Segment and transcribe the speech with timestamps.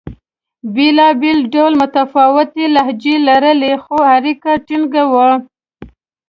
[0.73, 5.29] بېلابېلو ډلو متفاوتې لهجې لرلې؛ خو اړیکه ټینګه وه.